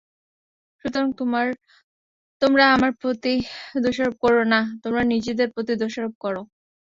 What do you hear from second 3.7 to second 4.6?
দোষারোপ করো না,